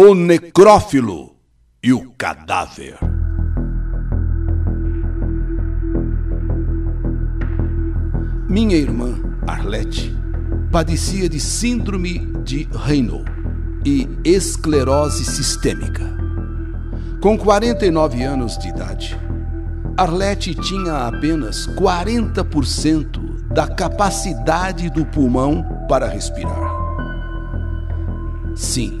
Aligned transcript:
o 0.00 0.14
necrófilo 0.14 1.34
e 1.82 1.92
o 1.92 2.12
cadáver. 2.12 2.96
Minha 8.48 8.76
irmã, 8.76 9.20
Arlete, 9.44 10.16
padecia 10.70 11.28
de 11.28 11.40
síndrome 11.40 12.20
de 12.44 12.68
Raynaud 12.72 13.24
e 13.84 14.08
esclerose 14.24 15.24
sistêmica. 15.24 16.16
Com 17.20 17.36
49 17.36 18.22
anos 18.22 18.56
de 18.56 18.68
idade, 18.68 19.18
Arlete 19.96 20.54
tinha 20.54 21.08
apenas 21.08 21.66
40% 21.70 23.48
da 23.52 23.66
capacidade 23.66 24.90
do 24.90 25.04
pulmão 25.04 25.86
para 25.88 26.06
respirar. 26.06 26.70
Sim, 28.54 28.97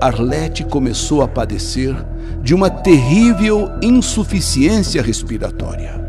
Arlete 0.00 0.62
começou 0.64 1.22
a 1.22 1.28
padecer 1.28 1.94
de 2.42 2.54
uma 2.54 2.68
terrível 2.68 3.70
insuficiência 3.80 5.00
respiratória 5.02 6.04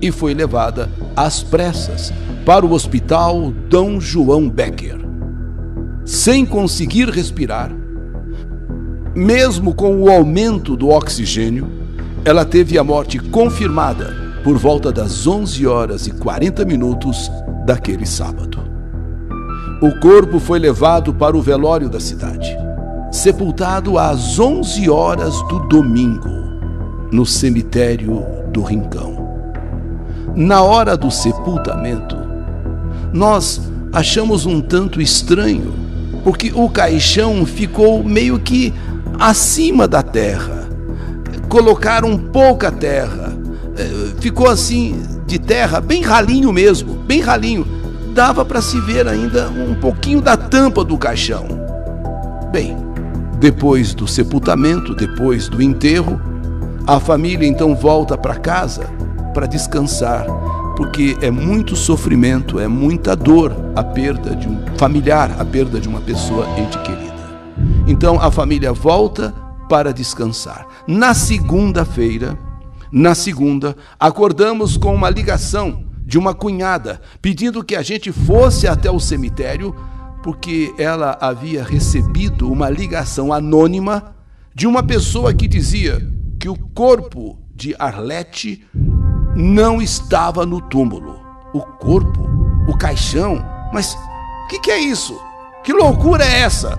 e 0.00 0.12
foi 0.12 0.32
levada 0.32 0.88
às 1.16 1.42
pressas 1.42 2.12
para 2.46 2.64
o 2.64 2.72
hospital 2.72 3.52
Dom 3.68 4.00
João 4.00 4.48
Becker. 4.48 4.98
Sem 6.04 6.46
conseguir 6.46 7.08
respirar, 7.10 7.70
mesmo 9.14 9.74
com 9.74 10.00
o 10.00 10.08
aumento 10.08 10.76
do 10.76 10.88
oxigênio, 10.88 11.68
ela 12.24 12.44
teve 12.44 12.78
a 12.78 12.84
morte 12.84 13.18
confirmada 13.18 14.14
por 14.44 14.56
volta 14.56 14.92
das 14.92 15.26
11 15.26 15.66
horas 15.66 16.06
e 16.06 16.12
40 16.12 16.64
minutos 16.64 17.30
daquele 17.66 18.06
sábado. 18.06 18.58
O 19.82 19.98
corpo 20.00 20.38
foi 20.38 20.58
levado 20.58 21.12
para 21.12 21.36
o 21.36 21.42
velório 21.42 21.88
da 21.88 22.00
cidade 22.00 22.56
sepultado 23.10 23.98
às 23.98 24.38
11 24.38 24.88
horas 24.90 25.34
do 25.48 25.60
domingo, 25.68 26.28
no 27.10 27.24
cemitério 27.24 28.24
do 28.52 28.62
Rincão. 28.62 29.16
Na 30.34 30.62
hora 30.62 30.96
do 30.96 31.10
sepultamento, 31.10 32.16
nós 33.12 33.60
achamos 33.92 34.46
um 34.46 34.60
tanto 34.60 35.00
estranho, 35.00 35.72
porque 36.22 36.52
o 36.54 36.68
caixão 36.68 37.44
ficou 37.46 38.04
meio 38.04 38.38
que 38.38 38.72
acima 39.18 39.88
da 39.88 40.02
terra. 40.02 40.68
Colocaram 41.48 42.16
pouca 42.18 42.70
terra, 42.70 43.32
eh, 43.76 44.12
ficou 44.20 44.48
assim 44.48 45.02
de 45.26 45.38
terra, 45.38 45.80
bem 45.80 46.02
ralinho 46.02 46.52
mesmo, 46.52 46.94
bem 46.94 47.20
ralinho. 47.20 47.66
Dava 48.14 48.44
para 48.44 48.60
se 48.60 48.80
ver 48.80 49.08
ainda 49.08 49.48
um 49.48 49.74
pouquinho 49.74 50.20
da 50.20 50.36
tampa 50.36 50.84
do 50.84 50.98
caixão. 50.98 51.46
Bem, 52.52 52.76
depois 53.38 53.94
do 53.94 54.06
sepultamento, 54.06 54.94
depois 54.94 55.48
do 55.48 55.62
enterro, 55.62 56.20
a 56.86 56.98
família 56.98 57.46
então 57.46 57.74
volta 57.74 58.16
para 58.16 58.36
casa 58.36 58.88
para 59.32 59.46
descansar, 59.46 60.26
porque 60.76 61.16
é 61.20 61.30
muito 61.30 61.76
sofrimento, 61.76 62.58
é 62.58 62.66
muita 62.66 63.14
dor 63.14 63.54
a 63.76 63.84
perda 63.84 64.34
de 64.34 64.48
um 64.48 64.58
familiar, 64.76 65.36
a 65.38 65.44
perda 65.44 65.78
de 65.78 65.88
uma 65.88 66.00
pessoa 66.00 66.46
ente 66.58 66.78
querida. 66.78 67.14
Então 67.86 68.20
a 68.20 68.30
família 68.30 68.72
volta 68.72 69.32
para 69.68 69.92
descansar. 69.92 70.66
Na 70.86 71.14
segunda-feira, 71.14 72.36
na 72.90 73.14
segunda, 73.14 73.76
acordamos 74.00 74.76
com 74.76 74.94
uma 74.94 75.10
ligação 75.10 75.84
de 76.04 76.18
uma 76.18 76.34
cunhada 76.34 77.00
pedindo 77.20 77.62
que 77.62 77.76
a 77.76 77.82
gente 77.82 78.10
fosse 78.10 78.66
até 78.66 78.90
o 78.90 78.98
cemitério 78.98 79.74
porque 80.22 80.74
ela 80.78 81.16
havia 81.20 81.62
recebido 81.62 82.50
uma 82.50 82.68
ligação 82.68 83.32
anônima 83.32 84.14
de 84.54 84.66
uma 84.66 84.82
pessoa 84.82 85.32
que 85.32 85.46
dizia 85.46 86.04
que 86.38 86.48
o 86.48 86.56
corpo 86.56 87.38
de 87.54 87.74
Arlete 87.78 88.64
não 89.34 89.80
estava 89.80 90.44
no 90.44 90.60
túmulo. 90.60 91.20
O 91.52 91.60
corpo, 91.60 92.28
o 92.68 92.76
caixão. 92.76 93.44
Mas 93.72 93.94
o 93.94 94.48
que, 94.48 94.58
que 94.58 94.70
é 94.70 94.78
isso? 94.78 95.18
Que 95.64 95.72
loucura 95.72 96.24
é 96.24 96.40
essa? 96.40 96.78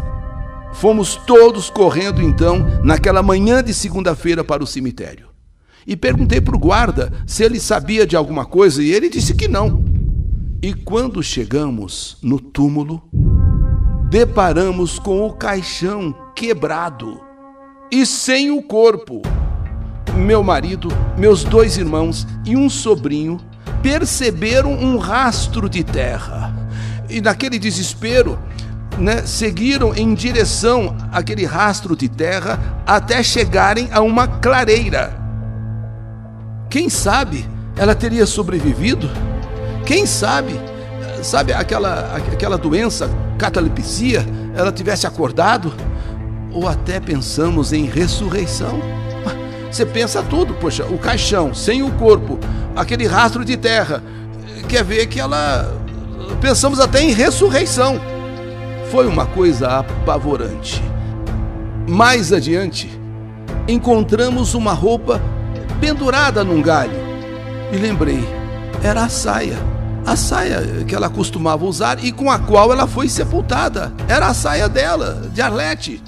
Fomos 0.73 1.15
todos 1.15 1.69
correndo 1.69 2.21
então, 2.21 2.65
naquela 2.83 3.23
manhã 3.23 3.63
de 3.63 3.73
segunda-feira, 3.73 4.43
para 4.43 4.63
o 4.63 4.67
cemitério. 4.67 5.29
E 5.85 5.95
perguntei 5.95 6.39
para 6.39 6.55
o 6.55 6.59
guarda 6.59 7.11
se 7.25 7.43
ele 7.43 7.59
sabia 7.59 8.05
de 8.05 8.15
alguma 8.15 8.45
coisa 8.45 8.83
e 8.83 8.91
ele 8.91 9.09
disse 9.09 9.33
que 9.33 9.47
não. 9.47 9.83
E 10.61 10.73
quando 10.73 11.23
chegamos 11.23 12.17
no 12.21 12.39
túmulo, 12.39 13.01
deparamos 14.09 14.97
com 14.97 15.23
o 15.23 15.31
caixão 15.31 16.15
quebrado 16.35 17.21
e 17.91 18.05
sem 18.05 18.49
o 18.49 18.61
corpo. 18.61 19.21
Meu 20.15 20.43
marido, 20.43 20.89
meus 21.15 21.43
dois 21.43 21.77
irmãos 21.77 22.27
e 22.43 22.57
um 22.57 22.69
sobrinho 22.69 23.39
perceberam 23.83 24.73
um 24.73 24.97
rastro 24.97 25.69
de 25.69 25.83
terra 25.83 26.51
e, 27.07 27.21
naquele 27.21 27.59
desespero, 27.59 28.39
né, 28.97 29.21
seguiram 29.25 29.93
em 29.95 30.15
direção 30.15 30.97
àquele 31.11 31.45
rastro 31.45 31.95
de 31.95 32.09
terra 32.09 32.59
até 32.87 33.21
chegarem 33.21 33.89
a 33.91 34.01
uma 34.01 34.27
clareira. 34.27 35.15
Quem 36.67 36.89
sabe 36.89 37.47
ela 37.77 37.93
teria 37.93 38.25
sobrevivido? 38.25 39.07
Quem 39.85 40.05
sabe, 40.05 40.59
sabe 41.23 41.53
aquela, 41.53 42.15
aquela 42.15 42.57
doença, 42.57 43.09
catalepsia, 43.37 44.25
ela 44.55 44.71
tivesse 44.71 45.07
acordado? 45.07 45.73
Ou 46.51 46.67
até 46.67 46.99
pensamos 46.99 47.73
em 47.73 47.85
ressurreição? 47.85 48.81
Você 49.71 49.85
pensa 49.85 50.23
tudo, 50.23 50.53
poxa, 50.55 50.83
o 50.85 50.97
caixão, 50.97 51.53
sem 51.53 51.83
o 51.83 51.91
corpo, 51.91 52.39
aquele 52.75 53.05
rastro 53.05 53.45
de 53.45 53.55
terra, 53.55 54.03
quer 54.67 54.83
ver 54.83 55.07
que 55.07 55.19
ela. 55.19 55.71
Pensamos 56.41 56.79
até 56.79 57.01
em 57.01 57.11
ressurreição. 57.11 57.99
Foi 58.91 59.05
uma 59.05 59.25
coisa 59.25 59.67
apavorante. 59.79 60.81
Mais 61.87 62.33
adiante, 62.33 62.89
encontramos 63.67 64.55
uma 64.55 64.73
roupa 64.73 65.21
pendurada 65.79 66.43
num 66.43 66.61
galho. 66.61 66.97
E 67.71 67.77
lembrei, 67.77 68.27
era 68.81 69.03
a 69.03 69.09
saia 69.09 69.78
a 70.09 70.15
saia 70.15 70.83
que 70.87 70.95
ela 70.95 71.07
costumava 71.07 71.63
usar 71.65 72.03
e 72.03 72.11
com 72.11 72.31
a 72.31 72.39
qual 72.39 72.71
ela 72.73 72.87
foi 72.87 73.07
sepultada. 73.07 73.93
Era 74.07 74.25
a 74.25 74.33
saia 74.33 74.67
dela, 74.67 75.29
de 75.31 75.39
Arlete. 75.39 76.01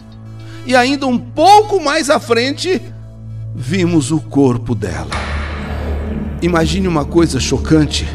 E 0.66 0.76
ainda 0.76 1.06
um 1.06 1.20
pouco 1.20 1.80
mais 1.80 2.10
à 2.10 2.20
frente, 2.20 2.82
vimos 3.54 4.12
o 4.12 4.20
corpo 4.20 4.74
dela. 4.74 5.12
Imagine 6.42 6.88
uma 6.88 7.06
coisa 7.06 7.40
chocante. 7.40 8.08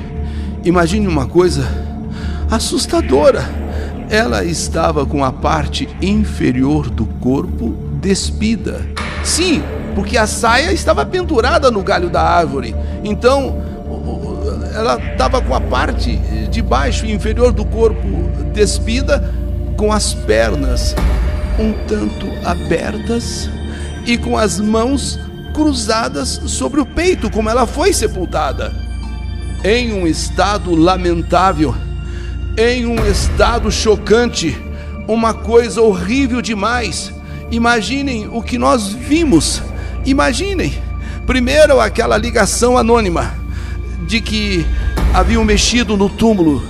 Imagine 0.64 1.06
uma 1.06 1.26
coisa 1.26 1.64
assustadora. 2.50 3.48
Ela 4.10 4.44
estava 4.44 5.06
com 5.06 5.24
a 5.24 5.30
parte 5.30 5.88
inferior 6.02 6.90
do 6.90 7.06
corpo 7.06 7.76
despida. 8.00 8.84
Sim, 9.22 9.62
porque 9.94 10.18
a 10.18 10.26
saia 10.26 10.72
estava 10.72 11.06
pendurada 11.06 11.70
no 11.70 11.84
galho 11.84 12.10
da 12.10 12.22
árvore. 12.22 12.74
Então, 13.04 13.75
ela 14.76 14.98
estava 15.12 15.40
com 15.40 15.54
a 15.54 15.60
parte 15.60 16.16
de 16.50 16.60
baixo 16.60 17.06
inferior 17.06 17.50
do 17.50 17.64
corpo 17.64 18.06
despida, 18.52 19.34
com 19.74 19.90
as 19.90 20.12
pernas 20.12 20.94
um 21.58 21.72
tanto 21.86 22.26
abertas 22.44 23.48
e 24.04 24.18
com 24.18 24.36
as 24.36 24.60
mãos 24.60 25.18
cruzadas 25.54 26.40
sobre 26.44 26.80
o 26.80 26.84
peito, 26.84 27.30
como 27.30 27.48
ela 27.48 27.66
foi 27.66 27.94
sepultada. 27.94 28.74
Em 29.64 29.94
um 29.94 30.06
estado 30.06 30.74
lamentável, 30.74 31.74
em 32.58 32.84
um 32.84 33.02
estado 33.06 33.72
chocante, 33.72 34.56
uma 35.08 35.32
coisa 35.32 35.80
horrível 35.80 36.42
demais. 36.42 37.10
Imaginem 37.50 38.28
o 38.30 38.42
que 38.42 38.58
nós 38.58 38.88
vimos. 38.92 39.62
Imaginem. 40.04 40.74
Primeiro, 41.26 41.80
aquela 41.80 42.18
ligação 42.18 42.76
anônima 42.76 43.45
de 44.06 44.20
que 44.20 44.66
haviam 45.12 45.44
mexido 45.44 45.96
no 45.96 46.08
túmulo. 46.08 46.62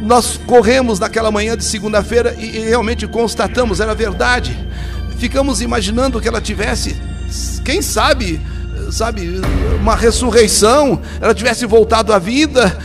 Nós 0.00 0.38
corremos 0.46 0.98
naquela 0.98 1.30
manhã 1.30 1.56
de 1.56 1.64
segunda-feira 1.64 2.34
e, 2.38 2.58
realmente 2.60 3.06
constatamos, 3.06 3.80
era 3.80 3.94
verdade. 3.94 4.56
Ficamos 5.18 5.60
imaginando 5.60 6.20
que 6.20 6.26
ela 6.26 6.40
tivesse, 6.40 6.96
quem 7.64 7.80
sabe, 7.80 8.40
sabe, 8.90 9.40
uma 9.80 9.94
ressurreição, 9.94 11.00
ela 11.20 11.32
tivesse 11.32 11.64
voltado 11.64 12.12
à 12.12 12.18
vida, 12.18 12.76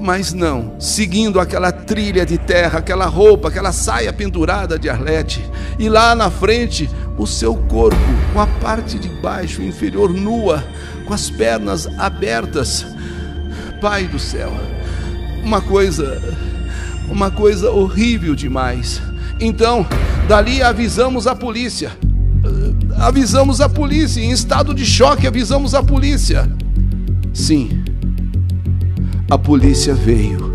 mas 0.00 0.32
não, 0.32 0.74
seguindo 0.80 1.38
aquela 1.38 1.70
trilha 1.70 2.26
de 2.26 2.38
terra, 2.38 2.78
aquela 2.80 3.06
roupa, 3.06 3.48
aquela 3.48 3.70
saia 3.70 4.12
pendurada 4.12 4.78
de 4.78 4.88
Arlete, 4.88 5.44
e 5.78 5.88
lá 5.88 6.14
na 6.14 6.30
frente 6.30 6.90
o 7.20 7.26
seu 7.26 7.54
corpo, 7.54 7.98
com 8.32 8.40
a 8.40 8.46
parte 8.46 8.98
de 8.98 9.08
baixo 9.08 9.62
inferior 9.62 10.10
nua, 10.10 10.64
com 11.04 11.12
as 11.12 11.28
pernas 11.28 11.86
abertas. 11.98 12.86
Pai 13.78 14.06
do 14.06 14.18
céu, 14.18 14.50
uma 15.44 15.60
coisa, 15.60 16.20
uma 17.10 17.30
coisa 17.30 17.70
horrível 17.70 18.34
demais. 18.34 19.02
Então, 19.38 19.86
dali 20.26 20.62
avisamos 20.62 21.26
a 21.26 21.34
polícia. 21.34 21.92
Avisamos 22.98 23.60
a 23.60 23.68
polícia, 23.68 24.20
em 24.20 24.30
estado 24.30 24.74
de 24.74 24.86
choque, 24.86 25.26
avisamos 25.26 25.74
a 25.74 25.82
polícia. 25.82 26.50
Sim, 27.34 27.84
a 29.30 29.36
polícia 29.36 29.94
veio, 29.94 30.52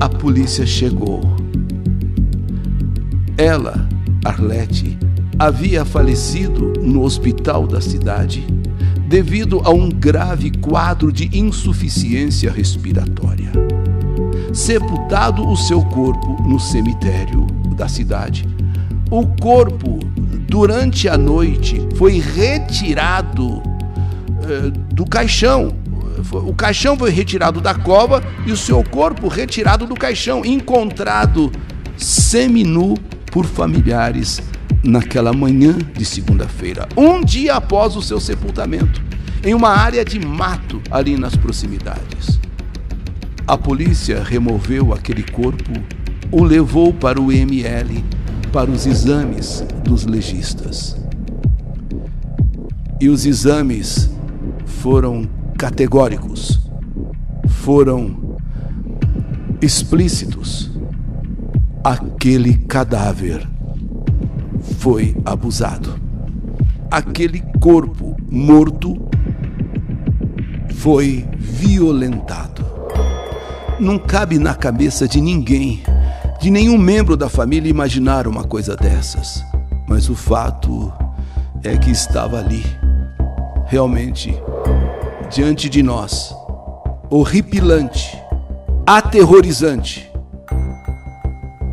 a 0.00 0.08
polícia 0.08 0.64
chegou. 0.64 1.20
Ela, 3.36 3.86
Arlete, 4.24 4.98
havia 5.38 5.84
falecido 5.84 6.72
no 6.82 7.02
hospital 7.02 7.66
da 7.66 7.80
cidade 7.80 8.44
devido 9.06 9.62
a 9.64 9.70
um 9.70 9.88
grave 9.88 10.50
quadro 10.50 11.12
de 11.12 11.30
insuficiência 11.32 12.50
respiratória. 12.50 13.52
Sepultado 14.52 15.48
o 15.48 15.56
seu 15.56 15.80
corpo 15.82 16.42
no 16.42 16.58
cemitério 16.58 17.46
da 17.76 17.88
cidade, 17.88 18.46
o 19.10 19.26
corpo, 19.26 20.00
durante 20.46 21.08
a 21.08 21.16
noite, 21.16 21.80
foi 21.94 22.18
retirado 22.18 23.62
eh, 24.42 24.70
do 24.92 25.06
caixão. 25.06 25.74
O 26.32 26.52
caixão 26.52 26.98
foi 26.98 27.10
retirado 27.10 27.60
da 27.60 27.74
cova 27.74 28.22
e 28.44 28.50
o 28.50 28.56
seu 28.56 28.82
corpo 28.82 29.28
retirado 29.28 29.86
do 29.86 29.94
caixão, 29.94 30.44
encontrado 30.44 31.50
seminu 31.96 32.94
por 33.30 33.46
familiares 33.46 34.42
naquela 34.82 35.32
manhã 35.32 35.76
de 35.96 36.04
segunda-feira, 36.04 36.88
um 36.96 37.22
dia 37.22 37.54
após 37.54 37.96
o 37.96 38.02
seu 38.02 38.20
sepultamento, 38.20 39.02
em 39.42 39.54
uma 39.54 39.70
área 39.70 40.04
de 40.04 40.18
mato 40.18 40.80
ali 40.90 41.16
nas 41.16 41.36
proximidades. 41.36 42.40
A 43.46 43.56
polícia 43.56 44.22
removeu 44.22 44.92
aquele 44.92 45.22
corpo, 45.22 45.72
o 46.30 46.44
levou 46.44 46.92
para 46.92 47.20
o 47.20 47.32
ML 47.32 48.04
para 48.52 48.70
os 48.70 48.86
exames 48.86 49.64
dos 49.84 50.04
legistas. 50.04 50.96
E 53.00 53.08
os 53.08 53.24
exames 53.24 54.10
foram 54.66 55.28
categóricos, 55.56 56.60
foram 57.48 58.36
explícitos. 59.60 60.70
Aquele 61.82 62.54
cadáver 62.54 63.48
foi 64.74 65.16
abusado. 65.24 65.98
Aquele 66.90 67.42
corpo 67.60 68.16
morto 68.30 68.96
foi 70.76 71.26
violentado. 71.38 72.64
Não 73.78 73.98
cabe 73.98 74.38
na 74.38 74.54
cabeça 74.54 75.06
de 75.06 75.20
ninguém, 75.20 75.82
de 76.40 76.50
nenhum 76.50 76.78
membro 76.78 77.16
da 77.16 77.28
família, 77.28 77.68
imaginar 77.68 78.26
uma 78.26 78.44
coisa 78.44 78.76
dessas. 78.76 79.44
Mas 79.86 80.08
o 80.08 80.14
fato 80.14 80.92
é 81.62 81.76
que 81.76 81.90
estava 81.90 82.38
ali, 82.38 82.64
realmente, 83.66 84.34
diante 85.30 85.68
de 85.68 85.82
nós, 85.82 86.34
horripilante, 87.10 88.16
aterrorizante. 88.86 90.10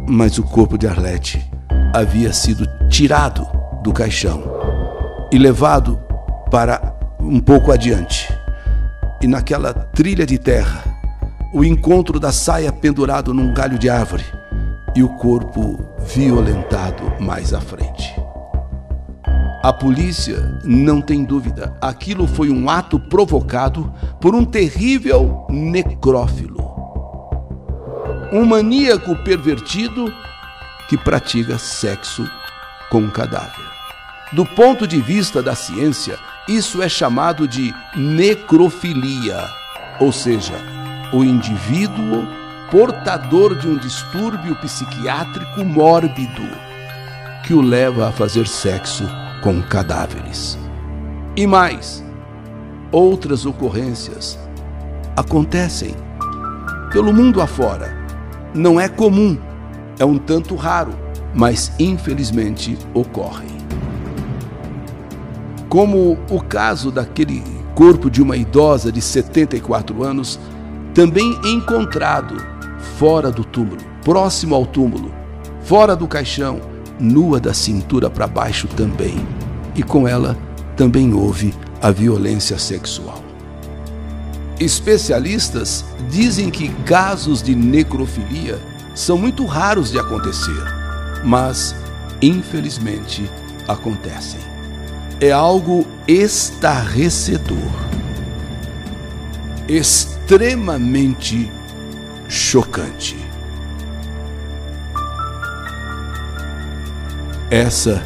Mas 0.08 0.38
o 0.38 0.44
corpo 0.44 0.78
de 0.78 0.88
Arlete 0.88 1.55
havia 1.96 2.34
sido 2.34 2.68
tirado 2.90 3.48
do 3.82 3.94
caixão 3.94 4.44
e 5.32 5.38
levado 5.38 5.98
para 6.52 6.94
um 7.22 7.40
pouco 7.40 7.72
adiante. 7.72 8.28
E 9.22 9.28
naquela 9.28 9.74
trilha 9.74 10.26
de 10.26 10.38
terra, 10.38 10.84
o 11.54 11.64
encontro 11.64 12.20
da 12.20 12.34
saia 12.34 12.70
pendurado 12.70 13.34
num 13.34 13.54
galho 13.54 13.80
de 13.80 13.90
árvore 13.90 14.26
e 14.94 15.02
o 15.02 15.10
corpo 15.16 15.80
violentado 16.06 17.14
mais 17.22 17.54
à 17.54 17.62
frente. 17.62 18.14
A 19.64 19.72
polícia 19.72 20.60
não 20.66 21.02
tem 21.02 21.24
dúvida, 21.24 21.78
aquilo 21.80 22.28
foi 22.28 22.50
um 22.50 22.70
ato 22.70 23.00
provocado 23.00 23.92
por 24.20 24.36
um 24.36 24.44
terrível 24.44 25.48
necrófilo. 25.50 26.76
Um 28.34 28.46
maníaco 28.46 29.16
pervertido 29.24 30.14
que 30.88 30.98
pratica 30.98 31.58
sexo 31.58 32.30
com 32.90 33.00
um 33.00 33.10
cadáver. 33.10 33.66
Do 34.32 34.46
ponto 34.46 34.88
de 34.88 35.00
vista 35.00 35.42
da 35.42 35.56
ciência, 35.56 36.18
isso 36.48 36.82
é 36.82 36.90
chamado 36.90 37.48
de 37.48 37.74
necrofilia, 37.96 39.48
ou 40.00 40.12
seja, 40.12 40.54
o 41.14 41.24
indivíduo 41.24 42.28
portador 42.70 43.56
de 43.56 43.68
um 43.68 43.78
distúrbio 43.78 44.56
psiquiátrico 44.56 45.64
mórbido 45.64 46.44
que 47.44 47.54
o 47.54 47.62
leva 47.62 48.10
a 48.10 48.12
fazer 48.12 48.48
sexo 48.48 49.08
com 49.42 49.62
cadáveres. 49.62 50.58
E 51.36 51.46
mais, 51.46 52.04
outras 52.92 53.46
ocorrências 53.46 54.40
acontecem 55.16 55.96
pelo 56.92 57.14
mundo 57.14 57.42
afora. 57.42 57.96
Não 58.54 58.80
é 58.80 58.90
comum 58.90 59.38
é 60.00 60.06
um 60.06 60.18
tanto 60.18 60.56
raro, 60.56 60.94
mas 61.34 61.72
infelizmente 61.80 62.78
ocorre. 62.94 63.48
Como 65.70 66.18
o 66.30 66.42
caso 66.42 66.92
daquele 66.92 67.44
corpo 67.74 68.10
de 68.10 68.22
uma 68.22 68.38
idosa 68.38 68.92
de 68.92 69.02
74 69.02 70.04
anos, 70.04 70.40
também 70.94 71.38
encontrado 71.44 72.38
fora 72.98 73.30
do 73.30 73.44
túmulo, 73.44 73.82
próximo 74.04 74.56
ao 74.56 74.66
túmulo, 74.66 75.14
fora 75.62 75.96
do 75.96 76.08
caixão, 76.08 76.62
nua 77.00 77.40
da 77.40 77.54
cintura 77.54 78.10
para 78.10 78.28
baixo 78.28 78.68
também. 78.70 79.16
E 79.76 79.84
com 79.84 80.08
ela 80.08 80.38
também 80.78 81.14
houve 81.14 81.54
a 81.82 81.92
violência 81.92 82.58
sexual. 82.58 83.22
Especialistas 84.58 85.84
dizem 86.10 86.50
que 86.50 86.70
casos 86.86 87.44
de 87.44 87.54
necrofilia 87.54 88.58
são 88.96 89.18
muito 89.18 89.46
raros 89.46 89.92
de 89.92 90.00
acontecer, 90.00 90.64
mas 91.24 91.76
infelizmente 92.22 93.30
acontecem. 93.68 94.40
É 95.20 95.32
algo 95.32 95.86
estarrecedor, 96.08 97.58
extremamente 99.68 101.52
chocante. 102.28 103.18
Essa 107.52 108.04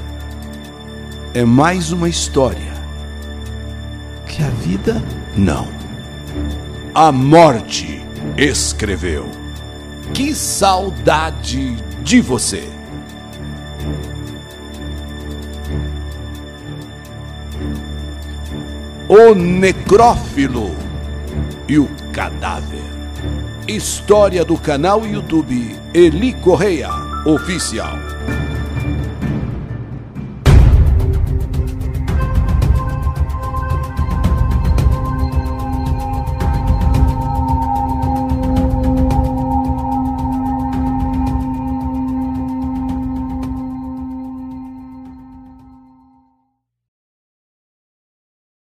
é 1.33 1.45
mais 1.45 1.91
uma 1.91 2.09
história 2.09 2.73
que 4.27 4.43
a 4.43 4.49
vida 4.49 5.01
não. 5.35 5.67
A 6.93 7.11
morte 7.11 8.05
escreveu. 8.37 9.38
Que 10.13 10.33
saudade 10.35 11.75
de 12.03 12.21
você! 12.21 12.67
O 19.07 19.33
necrófilo 19.33 20.75
e 21.67 21.79
o 21.79 21.87
cadáver. 22.11 22.79
História 23.67 24.43
do 24.43 24.57
canal 24.57 25.05
YouTube 25.05 25.75
Eli 25.93 26.33
Correia 26.33 26.89
Oficial. 27.25 27.97